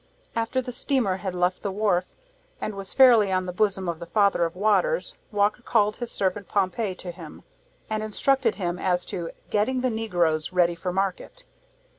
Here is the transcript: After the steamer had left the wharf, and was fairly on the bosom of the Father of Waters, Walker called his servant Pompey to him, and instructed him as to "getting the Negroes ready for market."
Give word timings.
After 0.35 0.63
the 0.63 0.71
steamer 0.71 1.17
had 1.17 1.35
left 1.35 1.61
the 1.61 1.71
wharf, 1.71 2.15
and 2.59 2.73
was 2.73 2.91
fairly 2.91 3.31
on 3.31 3.45
the 3.45 3.53
bosom 3.53 3.87
of 3.87 3.99
the 3.99 4.07
Father 4.07 4.45
of 4.45 4.55
Waters, 4.55 5.13
Walker 5.31 5.61
called 5.61 5.97
his 5.97 6.11
servant 6.11 6.47
Pompey 6.47 6.95
to 6.95 7.11
him, 7.11 7.43
and 7.87 8.01
instructed 8.01 8.55
him 8.55 8.79
as 8.79 9.05
to 9.05 9.29
"getting 9.51 9.81
the 9.81 9.91
Negroes 9.91 10.51
ready 10.53 10.73
for 10.73 10.91
market." 10.91 11.45